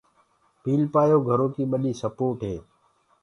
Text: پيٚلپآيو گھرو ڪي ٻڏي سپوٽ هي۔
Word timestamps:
پيٚلپآيو 0.61 1.17
گھرو 1.27 1.47
ڪي 1.55 1.63
ٻڏي 1.71 1.91
سپوٽ 2.01 2.37
هي۔ 2.47 2.55